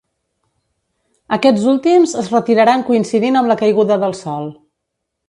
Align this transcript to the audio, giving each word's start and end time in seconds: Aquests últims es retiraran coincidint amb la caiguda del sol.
Aquests 1.37 1.67
últims 1.73 2.15
es 2.23 2.31
retiraran 2.37 2.85
coincidint 2.87 3.39
amb 3.43 3.53
la 3.53 3.59
caiguda 3.61 3.99
del 4.05 4.17
sol. 4.23 4.49